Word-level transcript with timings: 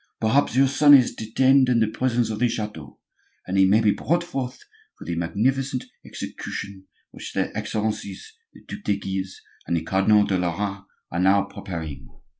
Perhaps 0.19 0.55
your 0.55 0.67
son 0.67 0.95
is 0.95 1.13
detained 1.13 1.69
in 1.69 1.79
the 1.79 1.85
prisons 1.87 2.31
of 2.31 2.39
the 2.39 2.49
chateau, 2.49 2.97
and 3.45 3.55
he 3.55 3.65
may 3.65 3.81
be 3.81 3.91
brought 3.91 4.23
forth 4.23 4.63
for 4.97 5.05
the 5.05 5.13
magnificent 5.13 5.85
execution 6.03 6.87
which 7.11 7.33
their 7.33 7.55
Excellencies 7.55 8.33
the 8.51 8.63
Duc 8.67 8.79
de 8.83 8.97
Guise 8.97 9.41
and 9.67 9.77
the 9.77 9.83
Cardinal 9.83 10.25
de 10.25 10.39
Lorraine 10.39 10.85
are 11.11 11.19
now 11.19 11.43
preparing. 11.43 12.07